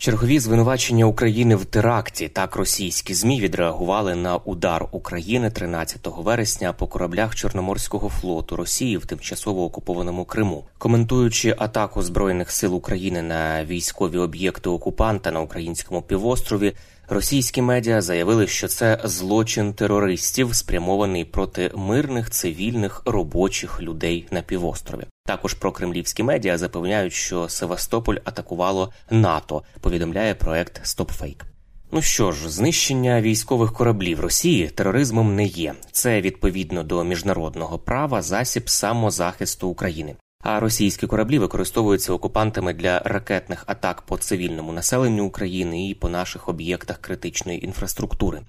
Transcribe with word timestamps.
Чергові 0.00 0.38
звинувачення 0.38 1.04
України 1.04 1.56
в 1.56 1.64
теракті 1.64 2.28
так 2.28 2.56
російські 2.56 3.14
змі 3.14 3.40
відреагували 3.40 4.14
на 4.14 4.36
удар 4.36 4.86
України 4.90 5.50
13 5.50 6.08
вересня 6.18 6.72
по 6.72 6.86
кораблях 6.86 7.34
Чорноморського 7.34 8.08
флоту 8.08 8.56
Росії 8.56 8.96
в 8.96 9.06
тимчасово 9.06 9.64
окупованому 9.64 10.24
Криму, 10.24 10.64
коментуючи 10.78 11.54
атаку 11.58 12.02
збройних 12.02 12.50
сил 12.50 12.74
України 12.74 13.22
на 13.22 13.64
військові 13.64 14.18
об'єкти 14.18 14.70
окупанта 14.70 15.30
на 15.30 15.40
українському 15.40 16.02
півострові. 16.02 16.72
Російські 17.12 17.62
медіа 17.62 18.02
заявили, 18.02 18.46
що 18.46 18.68
це 18.68 19.00
злочин 19.04 19.74
терористів, 19.74 20.54
спрямований 20.54 21.24
проти 21.24 21.70
мирних 21.74 22.30
цивільних 22.30 23.02
робочих 23.04 23.82
людей 23.82 24.26
на 24.30 24.42
півострові. 24.42 25.02
Також 25.24 25.54
про 25.54 25.72
кремлівські 25.72 26.22
медіа 26.22 26.58
запевняють, 26.58 27.12
що 27.12 27.48
Севастополь 27.48 28.16
атакувало 28.24 28.92
НАТО. 29.10 29.62
Повідомляє 29.80 30.34
проект 30.34 30.80
StopFake. 30.84 31.42
Ну 31.92 32.02
що 32.02 32.32
ж, 32.32 32.50
знищення 32.50 33.20
військових 33.20 33.72
кораблів 33.72 34.20
Росії 34.20 34.68
тероризмом 34.68 35.34
не 35.34 35.44
є. 35.44 35.74
Це 35.92 36.20
відповідно 36.20 36.82
до 36.82 37.04
міжнародного 37.04 37.78
права 37.78 38.22
засіб 38.22 38.70
самозахисту 38.70 39.68
України. 39.68 40.16
А 40.42 40.60
російські 40.60 41.06
кораблі 41.06 41.38
використовуються 41.38 42.12
окупантами 42.12 42.74
для 42.74 42.98
ракетних 42.98 43.64
атак 43.66 44.02
по 44.02 44.18
цивільному 44.18 44.72
населенню 44.72 45.24
України 45.24 45.88
і 45.88 45.94
по 45.94 46.08
наших 46.08 46.48
об'єктах 46.48 46.98
критичної 46.98 47.64
інфраструктури. 47.64 48.40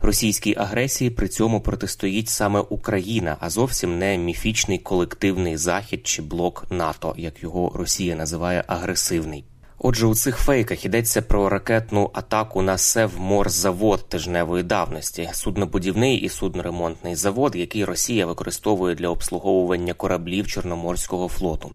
Російській 0.00 0.54
агресії 0.58 1.10
при 1.10 1.28
цьому 1.28 1.60
протистоїть 1.60 2.28
саме 2.28 2.60
Україна, 2.60 3.36
а 3.40 3.50
зовсім 3.50 3.98
не 3.98 4.18
міфічний 4.18 4.78
колективний 4.78 5.56
захід 5.56 6.06
чи 6.06 6.22
блок 6.22 6.66
НАТО, 6.70 7.14
як 7.16 7.42
його 7.42 7.72
Росія 7.74 8.16
називає 8.16 8.64
агресивний. 8.66 9.44
Отже, 9.86 10.06
у 10.06 10.14
цих 10.14 10.36
фейках 10.36 10.84
йдеться 10.84 11.22
про 11.22 11.48
ракетну 11.48 12.10
атаку 12.14 12.62
на 12.62 12.78
Севморзавод 12.78 14.08
тижневої 14.08 14.62
давності, 14.62 15.30
суднобудівний 15.32 16.16
і 16.16 16.28
судноремонтний 16.28 17.14
завод, 17.14 17.56
який 17.56 17.84
Росія 17.84 18.26
використовує 18.26 18.94
для 18.94 19.08
обслуговування 19.08 19.94
кораблів 19.94 20.46
Чорноморського 20.46 21.28
флоту. 21.28 21.70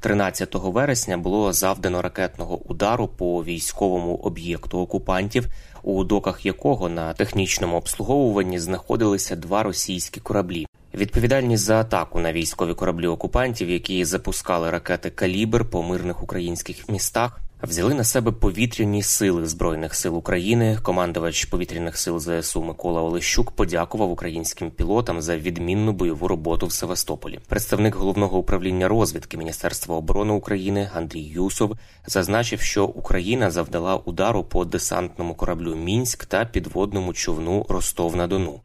13 0.00 0.54
вересня 0.54 1.18
було 1.18 1.52
завдано 1.52 2.02
ракетного 2.02 2.58
удару 2.58 3.08
по 3.08 3.44
військовому 3.44 4.14
об'єкту 4.14 4.78
окупантів, 4.78 5.46
у 5.82 6.04
доках 6.04 6.46
якого 6.46 6.88
на 6.88 7.12
технічному 7.12 7.76
обслуговуванні 7.76 8.58
знаходилися 8.58 9.36
два 9.36 9.62
російські 9.62 10.20
кораблі. 10.20 10.66
Відповідальність 10.94 11.64
за 11.64 11.80
атаку 11.80 12.20
на 12.20 12.32
військові 12.32 12.74
кораблі 12.74 13.06
окупантів, 13.06 13.70
які 13.70 14.04
запускали 14.04 14.70
ракети 14.70 15.10
Калібр 15.10 15.70
по 15.70 15.82
мирних 15.82 16.22
українських 16.22 16.88
містах, 16.88 17.40
взяли 17.62 17.94
на 17.94 18.04
себе 18.04 18.32
повітряні 18.32 19.02
сили 19.02 19.46
збройних 19.46 19.94
сил 19.94 20.16
України. 20.16 20.78
Командувач 20.82 21.44
повітряних 21.44 21.98
сил 21.98 22.20
ЗСУ 22.20 22.62
Микола 22.62 23.02
Олещук 23.02 23.50
подякував 23.50 24.10
українським 24.10 24.70
пілотам 24.70 25.22
за 25.22 25.36
відмінну 25.36 25.92
бойову 25.92 26.28
роботу 26.28 26.66
в 26.66 26.72
Севастополі. 26.72 27.38
Представник 27.48 27.94
головного 27.94 28.38
управління 28.38 28.88
розвідки 28.88 29.36
Міністерства 29.36 29.96
оборони 29.96 30.32
України 30.32 30.90
Андрій 30.94 31.20
Юсов 31.20 31.76
зазначив, 32.06 32.60
що 32.60 32.84
Україна 32.84 33.50
завдала 33.50 33.96
удару 33.96 34.44
по 34.44 34.64
десантному 34.64 35.34
кораблю 35.34 35.76
Мінськ 35.76 36.26
та 36.26 36.44
підводному 36.44 37.12
човну 37.12 37.66
Ростов 37.68 38.16
на 38.16 38.26
Дону. 38.26 38.60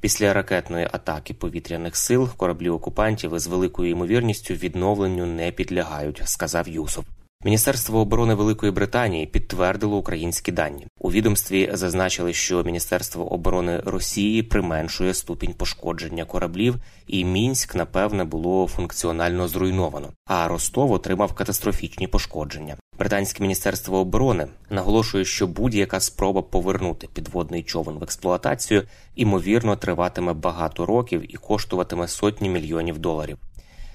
Після 0.00 0.32
ракетної 0.32 0.88
атаки 0.92 1.34
повітряних 1.34 1.96
сил 1.96 2.28
кораблі 2.36 2.68
окупантів 2.68 3.34
із 3.34 3.46
великою 3.46 3.90
ймовірністю 3.90 4.54
відновленню 4.54 5.26
не 5.26 5.52
підлягають, 5.52 6.22
сказав 6.24 6.68
Юсов. 6.68 7.04
Міністерство 7.44 8.00
оборони 8.00 8.34
Великої 8.34 8.72
Британії 8.72 9.26
підтвердило 9.26 9.96
українські 9.96 10.52
дані. 10.52 10.86
У 11.00 11.12
відомстві 11.12 11.70
зазначили, 11.72 12.32
що 12.32 12.64
Міністерство 12.64 13.32
оборони 13.32 13.82
Росії 13.84 14.42
применшує 14.42 15.14
ступінь 15.14 15.54
пошкодження 15.54 16.24
кораблів, 16.24 16.76
і 17.06 17.24
мінськ, 17.24 17.74
напевне, 17.74 18.24
було 18.24 18.66
функціонально 18.66 19.48
зруйновано. 19.48 20.08
А 20.26 20.48
Ростов 20.48 20.92
отримав 20.92 21.32
катастрофічні 21.32 22.06
пошкодження. 22.06 22.76
Британське 22.98 23.42
міністерство 23.42 23.98
оборони 23.98 24.46
наголошує, 24.70 25.24
що 25.24 25.46
будь-яка 25.46 26.00
спроба 26.00 26.42
повернути 26.42 27.08
підводний 27.14 27.62
човен 27.62 27.98
в 27.98 28.02
експлуатацію 28.02 28.82
імовірно 29.14 29.76
триватиме 29.76 30.32
багато 30.32 30.86
років 30.86 31.34
і 31.34 31.36
коштуватиме 31.36 32.08
сотні 32.08 32.48
мільйонів 32.48 32.98
доларів. 32.98 33.38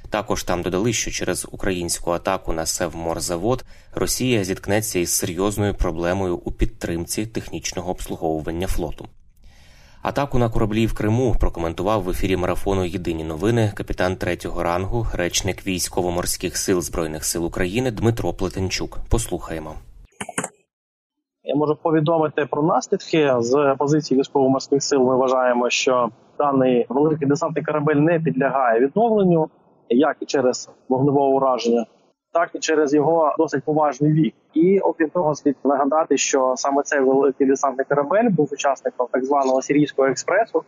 Також 0.09 0.43
там 0.43 0.61
додали, 0.61 0.93
що 0.93 1.11
через 1.11 1.47
українську 1.51 2.11
атаку 2.11 2.53
на 2.53 2.65
Севморзавод 2.65 3.65
Росія 3.95 4.43
зіткнеться 4.43 4.99
із 4.99 5.13
серйозною 5.13 5.73
проблемою 5.73 6.37
у 6.37 6.51
підтримці 6.51 7.25
технічного 7.25 7.91
обслуговування 7.91 8.67
флоту. 8.67 9.05
Атаку 10.03 10.39
на 10.39 10.49
кораблі 10.49 10.85
в 10.87 10.93
Криму 10.93 11.35
прокоментував 11.39 12.03
в 12.03 12.09
ефірі 12.09 12.37
марафону 12.37 12.85
Єдині 12.85 13.23
новини 13.23 13.71
капітан 13.75 14.15
третього 14.15 14.63
рангу, 14.63 15.07
речник 15.13 15.67
військово-морських 15.67 16.57
сил 16.57 16.81
збройних 16.81 17.25
сил 17.25 17.45
України 17.45 17.91
Дмитро 17.91 18.33
Плетенчук. 18.33 18.97
Послухаємо. 19.09 19.73
Я 21.43 21.55
можу 21.55 21.75
повідомити 21.75 22.45
про 22.45 22.63
наслідки 22.63 23.33
з 23.39 23.75
позиції 23.79 24.19
військово-морських 24.19 24.83
сил. 24.83 24.99
Ми 24.99 25.15
вважаємо, 25.15 25.69
що 25.69 26.09
даний 26.37 26.85
великий 26.89 27.27
десантний 27.27 27.65
корабель 27.65 27.95
не 27.95 28.19
підлягає 28.19 28.79
відновленню 28.79 29.49
як 29.89 30.17
і 30.19 30.25
через 30.25 30.69
вогневе 30.89 31.21
ураження, 31.21 31.85
так 32.33 32.49
і 32.53 32.59
через 32.59 32.93
його 32.93 33.35
досить 33.37 33.63
поважний 33.63 34.11
вік. 34.11 34.35
І 34.53 34.79
окрім 34.79 35.09
того, 35.09 35.35
слід 35.35 35.55
нагадати, 35.63 36.17
що 36.17 36.53
саме 36.57 36.83
цей 36.83 36.99
великий 36.99 37.47
десантний 37.47 37.85
корабель 37.89 38.29
був 38.29 38.49
учасником 38.51 39.07
так 39.11 39.25
званого 39.25 39.61
сирійського 39.61 40.07
експресу, 40.07 40.63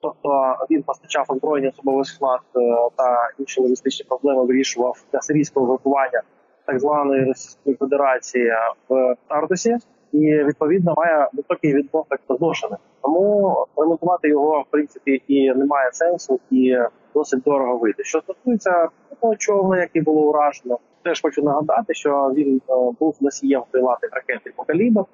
тобто 0.00 0.56
він 0.70 0.82
постачав 0.82 1.24
озброєння 1.28 1.68
особовий 1.68 2.04
склад 2.04 2.40
е, 2.56 2.60
та 2.96 3.30
інші 3.38 3.60
логістичні 3.60 4.06
проблеми 4.08 4.44
вирішував 4.44 5.04
для 5.12 5.20
сирійського 5.20 5.66
групування 5.66 6.22
так 6.66 6.80
званої 6.80 7.24
Російської 7.24 7.76
Федерації 7.76 8.52
в 8.88 9.16
Тартусі. 9.28 9.78
І 10.14 10.44
відповідно 10.44 10.94
має 10.96 11.28
високий 11.32 11.74
відсоток 11.74 12.18
зношених. 12.38 12.78
Тому 13.02 13.56
ремонтувати 13.76 14.28
його 14.28 14.60
в 14.60 14.70
принципі 14.70 15.22
і 15.28 15.50
немає 15.50 15.90
сенсу, 15.92 16.40
і 16.50 16.76
досить 17.14 17.42
дорого 17.42 17.78
вийде. 17.78 18.04
Що 18.04 18.20
стосується 18.20 18.88
того 19.20 19.36
човна, 19.36 19.80
який 19.80 20.02
було 20.02 20.20
уражено, 20.20 20.78
теж 21.02 21.22
хочу 21.22 21.42
нагадати, 21.42 21.94
що 21.94 22.32
він 22.36 22.56
е, 22.56 22.72
був 23.00 23.16
носієм 23.20 23.62
крилатих 23.70 24.10
ракет 24.12 24.54
по 24.56 24.64
калібр, 24.64 25.04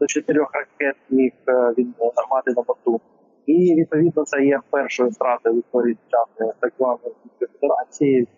до 0.00 0.06
чотирьох 0.06 0.50
ракет 0.54 0.96
міг 1.10 1.32
е, 1.48 1.72
він 1.78 1.94
армати 2.16 2.52
на 2.56 2.62
борту. 2.62 3.00
І 3.46 3.74
відповідно 3.74 4.24
це 4.24 4.44
є 4.44 4.60
першою 4.70 5.10
втратою 5.10 5.54
в 5.54 5.58
історії 5.58 5.96
сучасної 6.04 6.52
так 6.60 6.72
званої 6.78 7.14
Федерації, 7.38 8.28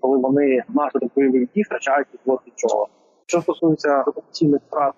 коли 0.00 0.18
вони 0.18 0.62
внаслідок 0.68 1.10
бойових 1.16 1.48
дій 1.54 1.62
втрачають 1.62 2.08
підводний 2.08 2.52
човен. 2.56 2.86
Що 3.26 3.40
стосується 3.40 4.02
репутаційних 4.02 4.60
втрат 4.66 4.94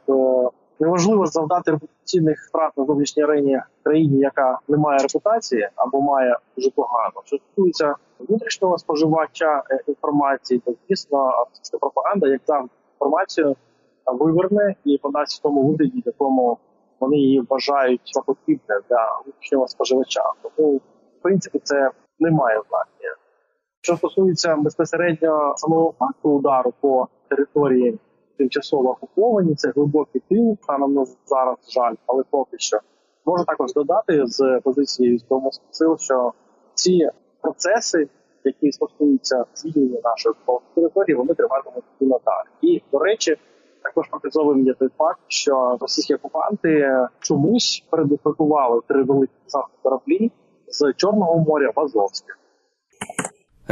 Неможливо 0.83 1.27
завдати 1.27 1.71
репутаційних 1.71 2.47
втрат 2.49 2.73
на 2.77 2.85
зовнішній 2.85 3.23
арені 3.23 3.61
країні, 3.83 4.19
яка 4.19 4.59
не 4.69 4.77
має 4.77 4.99
репутації 4.99 5.69
або 5.77 6.01
має 6.01 6.37
дуже 6.57 6.71
погано. 6.71 7.23
Що 7.25 7.37
стосується 7.37 7.95
внутрішнього 8.19 8.79
споживача 8.79 9.63
е, 9.71 9.81
інформації, 9.87 10.63
то 10.65 10.75
звісно, 10.89 11.33
пропаганда, 11.81 12.29
як 12.29 12.41
завжди, 12.47 12.69
інформацію 12.95 13.57
виверне 14.07 14.75
і 14.85 14.99
подасть 14.99 15.39
в 15.39 15.43
тому 15.43 15.63
вигляді, 15.63 16.03
якому 16.07 16.59
вони 17.01 17.17
її 17.17 17.41
вважають 17.41 18.01
за 18.05 18.21
потрібне 18.21 18.81
для 18.89 19.21
внутрішнього 19.25 19.69
споживача. 19.69 20.23
Тому, 20.43 20.77
в 20.77 21.23
принципі, 21.23 21.61
це 21.63 21.91
не 22.19 22.31
має 22.31 22.61
значення. 22.69 23.17
Що 23.81 23.97
стосується 23.97 24.57
безпосередньо 24.57 25.55
самого 25.57 25.95
факту 25.99 26.31
удару 26.31 26.73
по 26.81 27.09
території 27.29 27.99
тимчасово 28.37 28.91
окуповані, 28.91 29.55
це 29.55 29.73
глибокий 29.77 30.23
тил, 30.29 30.57
станом 30.63 30.95
на 30.95 31.05
зараз 31.27 31.57
жаль, 31.69 31.95
але 32.07 32.25
поки 32.31 32.59
що 32.59 32.79
можу 33.27 33.45
також 33.45 33.73
додати 33.73 34.27
з 34.27 34.61
позиції 34.65 35.11
військових 35.11 35.53
сил, 35.71 35.97
що 35.99 36.33
ці 36.75 37.09
процеси, 37.41 38.09
які 38.45 38.73
стосуються 38.73 39.45
звільнення 39.55 40.01
нашої 40.05 40.35
території, 40.75 41.17
вони 41.17 41.35
триватимуть 41.35 41.85
і 42.01 42.05
надалі. 42.05 42.49
І 42.63 42.83
до 42.93 42.99
речі. 42.99 43.37
Також 43.83 44.09
показовим 44.09 44.67
є 44.67 44.75
той 44.75 44.89
факт, 44.99 45.21
що 45.29 45.77
російські 45.81 46.15
окупанти 46.15 46.99
чомусь 47.21 47.85
передислокували 47.91 48.81
три 48.89 49.03
великі 49.03 49.33
кораблі 49.83 50.33
з 50.67 50.93
Чорного 50.97 51.39
моря 51.39 51.73
в 51.77 51.81
Азовське. 51.81 52.35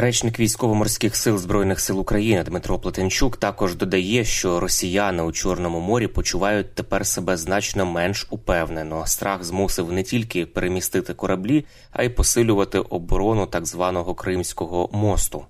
Речник 0.01 0.39
військово-морських 0.39 1.15
сил 1.15 1.37
збройних 1.37 1.79
сил 1.79 1.99
України 1.99 2.43
Дмитро 2.43 2.79
Плетенчук 2.79 3.37
також 3.37 3.75
додає, 3.75 4.25
що 4.25 4.59
росіяни 4.59 5.23
у 5.23 5.31
Чорному 5.31 5.79
морі 5.79 6.07
почувають 6.07 6.75
тепер 6.75 7.05
себе 7.05 7.37
значно 7.37 7.85
менш 7.85 8.27
упевнено. 8.29 9.07
Страх 9.07 9.43
змусив 9.43 9.91
не 9.91 10.03
тільки 10.03 10.45
перемістити 10.45 11.13
кораблі, 11.13 11.65
а 11.91 12.03
й 12.03 12.09
посилювати 12.09 12.79
оборону 12.79 13.45
так 13.45 13.65
званого 13.65 14.15
Кримського 14.15 14.89
мосту. 14.93 15.45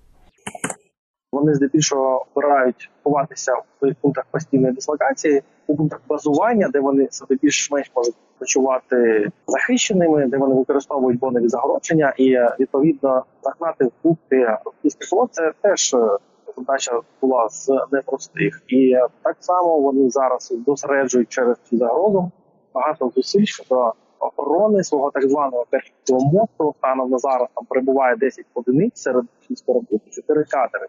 Вони 1.31 1.54
здебільшого 1.54 2.25
обирають 2.36 2.89
ховатися 3.04 3.56
своїх 3.80 3.98
пунктах 4.01 4.25
постійної 4.31 4.74
дислокації, 4.74 5.42
у 5.68 5.75
пунктах 5.75 6.01
базування, 6.10 6.69
де 6.74 6.80
вони 6.80 7.07
себе 7.12 7.38
більш-менш 7.42 7.92
можуть 7.95 8.16
почувати 8.39 9.30
захищеними, 9.48 10.28
де 10.28 10.38
вони 10.38 10.56
використовують 10.56 11.19
бонові 11.19 11.48
загородження, 11.48 12.13
і 12.18 12.38
відповідно 12.60 13.25
загнати 13.44 13.86
в 13.86 13.92
пункти 14.01 14.57
російських 14.66 15.10
флот. 15.10 15.33
Це 15.33 15.54
теж 15.62 15.94
е, 15.94 16.18
задача 16.57 17.00
була 17.22 17.50
з 17.50 17.69
непростих, 17.92 18.62
і 18.68 18.95
так 19.22 19.38
само 19.39 19.80
вони 19.80 20.10
зараз 20.10 20.54
досереджують 20.66 21.30
через 21.30 21.57
цю 21.69 21.77
загрозу 21.77 22.31
багато 22.74 23.12
зусиль 23.16 23.45
щодо 23.45 23.94
охорони 24.19 24.84
свого 24.84 25.12
так 25.12 25.30
званого 25.30 25.66
технічного 25.69 26.31
мосту. 26.34 26.75
Станом 26.77 27.10
на 27.10 27.18
зараз 27.18 27.48
там 27.56 27.66
перебуває 27.66 28.16
10 28.16 28.45
одиниць 28.54 29.01
серед 29.01 29.25
російської 29.42 29.75
роботи, 29.75 30.10
4 30.12 30.44
катери 30.44 30.88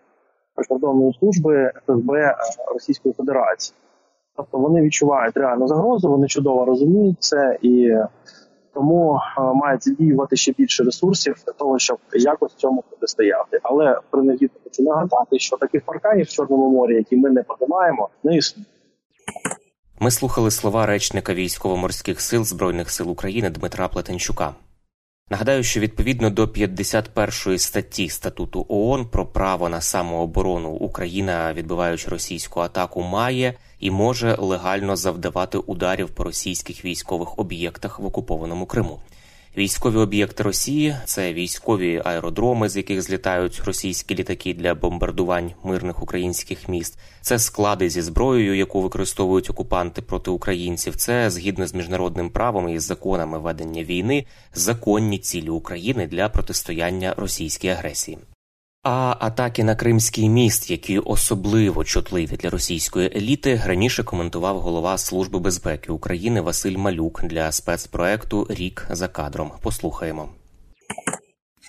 прикордонної 0.55 1.15
служби 1.21 1.73
ФСБ 1.87 2.19
е, 2.19 2.37
Російської 2.73 3.15
Федерації. 3.15 3.77
Тобто 4.37 4.59
вони 4.59 4.83
відчувають 4.83 5.37
реальну 5.37 5.69
загрозу, 5.69 6.09
вони 6.09 6.27
чудово 6.27 6.65
розуміють 6.65 7.17
це 7.23 7.59
і 7.63 7.91
тому 8.75 9.21
е, 9.39 9.41
мають 9.41 9.85
задіювати 9.85 10.37
ще 10.37 10.53
більше 10.53 10.85
ресурсів 10.85 11.43
для 11.47 11.53
того, 11.53 11.79
щоб 11.79 11.99
якось 12.13 12.55
цьому 12.55 12.85
протистояти. 12.89 13.61
Але 13.63 14.01
принагідно 14.11 14.61
хочу 14.65 14.83
нагадати, 14.83 15.39
що 15.39 15.57
таких 15.57 15.85
парканів 15.85 16.27
в 16.27 16.29
Чорному 16.29 16.71
морі, 16.71 16.95
які 16.95 17.17
ми 17.17 17.31
не 17.31 17.43
подимаємо, 17.43 18.09
не 18.25 18.37
існує. 18.37 18.67
Ми 20.01 20.11
слухали 20.11 20.51
слова 20.51 20.87
речника 20.87 21.35
військово-морських 21.35 22.21
сил 22.21 22.45
збройних 22.45 22.91
сил 22.91 23.11
України 23.11 23.51
Дмитра 23.51 23.89
Плетенчука. 23.89 24.55
Нагадаю, 25.31 25.63
що 25.63 25.81
відповідно 25.81 26.31
до 26.31 26.49
51 26.49 27.59
статті 27.59 28.09
статуту 28.09 28.67
ООН 28.69 29.07
про 29.07 29.27
право 29.27 29.69
на 29.69 29.81
самооборону 29.81 30.71
Україна, 30.71 31.53
відбиваючи 31.55 32.09
російську 32.09 32.61
атаку, 32.61 33.03
має 33.03 33.55
і 33.81 33.91
може 33.91 34.37
легально 34.39 34.97
завдавати 34.97 35.59
ударів 35.59 36.11
по 36.11 36.25
російських 36.25 36.85
військових 36.85 37.39
об'єктах 37.39 37.99
в 37.99 38.07
окупованому 38.07 38.67
Криму. 38.67 39.01
Військові 39.57 39.97
об'єкти 39.97 40.43
Росії 40.43 40.97
це 41.05 41.33
військові 41.33 42.03
аеродроми, 42.05 42.69
з 42.69 42.77
яких 42.77 43.03
злітають 43.03 43.63
російські 43.65 44.15
літаки 44.15 44.55
для 44.55 44.75
бомбардувань 44.75 45.53
мирних 45.65 46.03
українських 46.03 46.69
міст. 46.69 46.99
Це 47.21 47.39
склади 47.39 47.91
зі 47.91 48.03
зброєю, 48.03 48.57
яку 48.57 48.83
використовують 48.83 49.51
окупанти 49.51 50.03
проти 50.03 50.31
українців. 50.31 50.97
Це 50.97 51.31
згідно 51.31 51.67
з 51.67 51.75
міжнародним 51.75 52.31
правом 52.31 52.69
і 52.69 52.79
законами 52.79 53.39
ведення 53.39 53.85
війни, 53.85 54.27
законні 54.55 55.19
цілі 55.19 55.49
України 55.49 56.07
для 56.07 56.29
протистояння 56.29 57.15
російській 57.17 57.69
агресії. 57.69 58.19
А 58.85 59.17
атаки 59.21 59.65
на 59.65 59.75
Кримський 59.75 60.29
міст, 60.29 60.71
які 60.71 60.99
особливо 60.99 61.85
чутливі 61.85 62.37
для 62.37 62.51
російської 62.51 63.13
еліти, 63.17 63.63
раніше 63.67 64.05
коментував 64.05 64.61
голова 64.61 64.99
Служби 64.99 65.39
безпеки 65.39 65.93
України 65.93 66.41
Василь 66.41 66.77
Малюк 66.77 67.25
для 67.25 67.53
спецпроекту 67.53 68.47
Рік 68.51 68.87
за 68.91 69.09
кадром. 69.09 69.51
Послухаємо. 69.63 70.29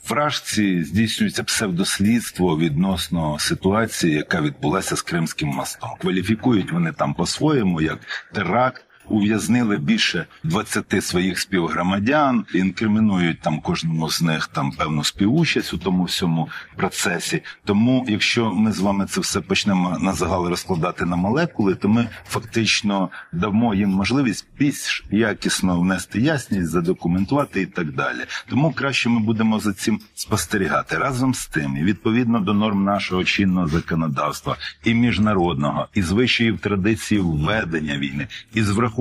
Вражці 0.09 0.83
здійснюється 0.83 1.43
псевдослідство 1.43 2.57
відносно 2.57 3.39
ситуації, 3.39 4.13
яка 4.13 4.41
відбулася 4.41 4.95
з 4.95 5.01
Кримським 5.01 5.49
мостом. 5.49 5.89
Кваліфікують 6.01 6.71
вони 6.71 6.91
там 6.91 7.13
по-своєму 7.13 7.81
як 7.81 7.99
теракт 8.33 8.85
ув'язнили 9.09 9.77
більше 9.77 10.25
20 10.43 11.03
своїх 11.03 11.39
співгромадян, 11.39 12.45
інкримінують 12.53 13.41
там 13.41 13.59
кожному 13.59 14.09
з 14.09 14.21
них 14.21 14.47
там 14.47 14.71
певну 14.71 15.03
співучасть 15.03 15.73
у 15.73 15.77
тому 15.77 16.03
всьому 16.03 16.49
процесі. 16.75 17.41
Тому, 17.65 18.05
якщо 18.09 18.51
ми 18.53 18.71
з 18.71 18.79
вами 18.79 19.05
це 19.05 19.21
все 19.21 19.41
почнемо 19.41 19.97
на 19.99 20.13
загал 20.13 20.47
розкладати 20.47 21.05
на 21.05 21.15
молекули, 21.15 21.75
то 21.75 21.89
ми 21.89 22.09
фактично 22.29 23.09
дамо 23.31 23.75
їм 23.75 23.89
можливість 23.89 24.47
більш 24.59 25.03
якісно 25.11 25.79
внести 25.79 26.21
ясність, 26.21 26.69
задокументувати 26.69 27.61
і 27.61 27.65
так 27.65 27.91
далі. 27.91 28.19
Тому 28.49 28.73
краще 28.73 29.09
ми 29.09 29.19
будемо 29.19 29.59
за 29.59 29.73
цим 29.73 29.99
спостерігати 30.15 30.97
разом 30.97 31.33
з 31.33 31.47
тим, 31.47 31.77
і 31.77 31.83
відповідно 31.83 32.39
до 32.39 32.53
норм 32.53 32.83
нашого 32.83 33.23
чинного 33.23 33.67
законодавства 33.67 34.57
і 34.83 34.93
міжнародного, 34.93 35.87
і 35.93 36.01
звичаїв 36.01 36.59
традиції 36.59 37.21
введення 37.21 37.97
війни, 37.97 38.27
і 38.53 38.63
з 38.63 38.69
врахуванням 38.69 38.92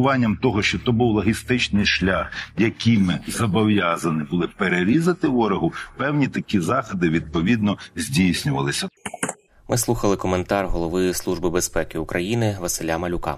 того, 0.43 0.63
що 0.63 0.79
то 0.79 0.93
був 0.93 1.15
логістичний 1.15 1.87
шлях, 1.87 2.33
який 2.59 2.99
ми 2.99 3.19
зобов'язані 3.29 4.23
були 4.31 4.49
перерізати 4.49 5.29
ворогу, 5.29 5.73
певні 5.97 6.29
такі 6.29 6.61
заходи 6.61 7.09
відповідно 7.09 7.79
здійснювалися. 7.97 8.89
Ми 9.69 9.79
слухали 9.79 10.17
коментар 10.17 10.67
голови 10.67 11.15
Служби 11.15 11.51
безпеки 11.51 11.99
України 11.99 12.57
Василя 12.61 12.99
Малюка. 12.99 13.37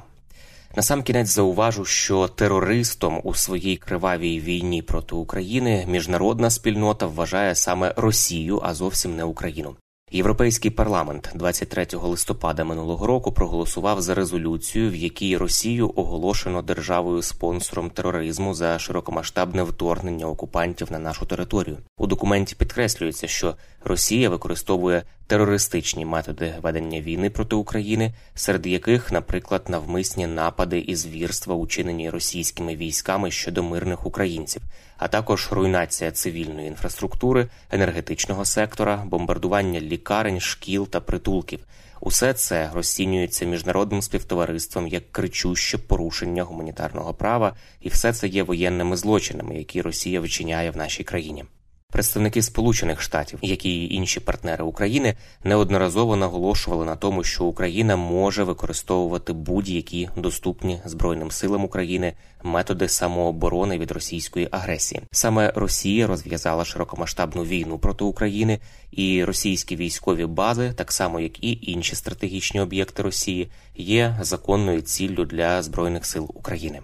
Насамкінець 0.76 1.28
зауважу, 1.28 1.84
що 1.84 2.28
терористом 2.28 3.20
у 3.24 3.34
своїй 3.34 3.76
кривавій 3.76 4.40
війні 4.40 4.82
проти 4.82 5.14
України 5.14 5.86
міжнародна 5.88 6.50
спільнота 6.50 7.06
вважає 7.06 7.54
саме 7.54 7.94
Росію, 7.96 8.60
а 8.64 8.74
зовсім 8.74 9.16
не 9.16 9.24
Україну. 9.24 9.76
Європейський 10.14 10.70
парламент 10.70 11.30
23 11.34 11.86
листопада 11.92 12.64
минулого 12.64 13.06
року 13.06 13.32
проголосував 13.32 14.02
за 14.02 14.14
резолюцію, 14.14 14.90
в 14.90 14.94
якій 14.94 15.36
Росію 15.36 15.92
оголошено 15.96 16.62
державою 16.62 17.22
спонсором 17.22 17.90
тероризму 17.90 18.54
за 18.54 18.78
широкомасштабне 18.78 19.62
вторгнення 19.62 20.26
окупантів 20.26 20.92
на 20.92 20.98
нашу 20.98 21.26
територію. 21.26 21.78
У 21.98 22.06
документі 22.06 22.56
підкреслюється, 22.56 23.26
що 23.26 23.54
Росія 23.86 24.30
використовує 24.30 25.02
терористичні 25.26 26.04
методи 26.04 26.54
ведення 26.62 27.00
війни 27.00 27.30
проти 27.30 27.56
України, 27.56 28.14
серед 28.34 28.66
яких, 28.66 29.12
наприклад, 29.12 29.64
навмисні 29.68 30.26
напади 30.26 30.78
і 30.78 30.96
звірства, 30.96 31.54
учинені 31.54 32.10
російськими 32.10 32.76
військами 32.76 33.30
щодо 33.30 33.62
мирних 33.62 34.06
українців, 34.06 34.62
а 34.98 35.08
також 35.08 35.48
руйнація 35.52 36.10
цивільної 36.10 36.68
інфраструктури, 36.68 37.48
енергетичного 37.70 38.44
сектора, 38.44 39.04
бомбардування 39.06 39.80
лікарень, 39.80 40.40
шкіл 40.40 40.88
та 40.88 41.00
притулків. 41.00 41.60
Усе 42.00 42.34
це 42.34 42.70
розцінюється 42.74 43.44
міжнародним 43.44 44.02
співтовариством 44.02 44.88
як 44.88 45.12
кричуще 45.12 45.78
порушення 45.78 46.42
гуманітарного 46.42 47.14
права, 47.14 47.56
і 47.80 47.88
все 47.88 48.12
це 48.12 48.28
є 48.28 48.42
воєнними 48.42 48.96
злочинами, 48.96 49.56
які 49.56 49.82
Росія 49.82 50.20
вчиняє 50.20 50.70
в 50.70 50.76
нашій 50.76 51.04
країні. 51.04 51.44
Представники 51.94 52.42
Сполучених 52.42 53.00
Штатів, 53.00 53.38
які 53.42 53.84
і 53.84 53.94
інші 53.94 54.20
партнери 54.20 54.64
України, 54.64 55.14
неодноразово 55.44 56.16
наголошували 56.16 56.84
на 56.84 56.96
тому, 56.96 57.24
що 57.24 57.44
Україна 57.44 57.96
може 57.96 58.44
використовувати 58.44 59.32
будь-які 59.32 60.08
доступні 60.16 60.80
збройним 60.84 61.30
силам 61.30 61.64
України 61.64 62.12
методи 62.42 62.88
самооборони 62.88 63.78
від 63.78 63.90
російської 63.90 64.48
агресії. 64.50 65.02
Саме 65.12 65.52
Росія 65.54 66.06
розв'язала 66.06 66.64
широкомасштабну 66.64 67.44
війну 67.44 67.78
проти 67.78 68.04
України, 68.04 68.58
і 68.92 69.24
російські 69.24 69.76
військові 69.76 70.26
бази, 70.26 70.72
так 70.72 70.92
само 70.92 71.20
як 71.20 71.44
і 71.44 71.58
інші 71.62 71.96
стратегічні 71.96 72.60
об'єкти 72.60 73.02
Росії, 73.02 73.48
є 73.76 74.18
законною 74.20 74.80
ціллю 74.80 75.24
для 75.24 75.62
збройних 75.62 76.06
сил 76.06 76.30
України. 76.34 76.80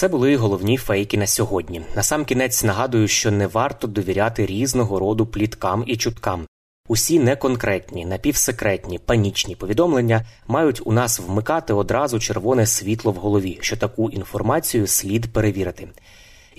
Це 0.00 0.08
були 0.08 0.36
головні 0.36 0.76
фейки 0.76 1.18
на 1.18 1.26
сьогодні. 1.26 1.82
Насамкінець 1.96 2.64
нагадую, 2.64 3.08
що 3.08 3.30
не 3.30 3.46
варто 3.46 3.86
довіряти 3.86 4.46
різного 4.46 4.98
роду 4.98 5.26
пліткам 5.26 5.84
і 5.86 5.96
чуткам. 5.96 6.46
Усі 6.88 7.18
неконкретні, 7.18 8.06
напівсекретні, 8.06 8.98
панічні 8.98 9.56
повідомлення 9.56 10.26
мають 10.48 10.82
у 10.84 10.92
нас 10.92 11.20
вмикати 11.20 11.72
одразу 11.72 12.18
червоне 12.18 12.66
світло 12.66 13.12
в 13.12 13.14
голові, 13.14 13.58
що 13.60 13.76
таку 13.76 14.10
інформацію 14.10 14.86
слід 14.86 15.32
перевірити. 15.32 15.88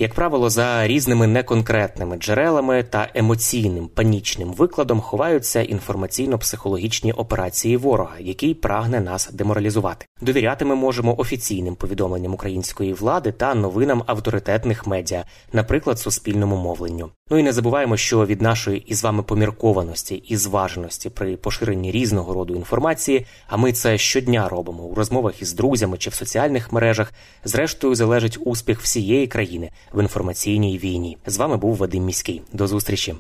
Як 0.01 0.13
правило, 0.13 0.49
за 0.49 0.87
різними 0.87 1.27
неконкретними 1.27 2.17
джерелами 2.17 2.83
та 2.83 3.09
емоційним 3.13 3.87
панічним 3.87 4.53
викладом 4.53 5.01
ховаються 5.01 5.59
інформаційно-психологічні 5.59 7.13
операції 7.13 7.77
ворога, 7.77 8.15
який 8.19 8.53
прагне 8.53 9.01
нас 9.01 9.29
деморалізувати. 9.31 10.05
Довіряти 10.21 10.65
ми 10.65 10.75
можемо 10.75 11.19
офіційним 11.19 11.75
повідомленням 11.75 12.33
української 12.33 12.93
влади 12.93 13.31
та 13.31 13.55
новинам 13.55 14.03
авторитетних 14.05 14.87
медіа, 14.87 15.25
наприклад, 15.53 15.99
суспільному 15.99 16.55
мовленню. 16.55 17.09
Ну 17.31 17.39
і 17.39 17.43
не 17.43 17.53
забуваємо, 17.53 17.97
що 17.97 18.25
від 18.25 18.41
нашої 18.41 18.83
із 18.87 19.03
вами 19.03 19.23
поміркованості 19.23 20.15
і 20.15 20.37
зваженості 20.37 21.09
при 21.09 21.37
поширенні 21.37 21.91
різного 21.91 22.33
роду 22.33 22.55
інформації, 22.55 23.25
а 23.47 23.57
ми 23.57 23.73
це 23.73 23.97
щодня 23.97 24.49
робимо 24.49 24.83
у 24.83 24.95
розмовах 24.95 25.41
із 25.41 25.53
друзями 25.53 25.97
чи 25.97 26.09
в 26.09 26.13
соціальних 26.13 26.71
мережах. 26.71 27.13
Зрештою 27.43 27.95
залежить 27.95 28.37
успіх 28.45 28.81
всієї 28.81 29.27
країни 29.27 29.71
в 29.93 30.01
інформаційній 30.01 30.77
війні. 30.77 31.17
З 31.25 31.37
вами 31.37 31.57
був 31.57 31.75
Вадим 31.75 32.03
Міський. 32.03 32.41
До 32.53 32.67
зустрічі. 32.67 33.15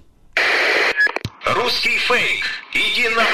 Русский 1.55 1.97
фейк. 1.97 2.43
Иди 2.75 3.15
на... 3.15 3.25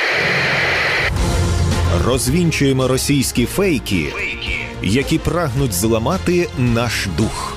Розвінчуємо 2.05 2.87
російські 2.87 3.45
фейки, 3.45 4.05
Фейки. 4.05 4.57
які 4.83 5.17
прагнуть 5.17 5.73
зламати 5.73 6.49
наш 6.57 7.07
дух. 7.17 7.56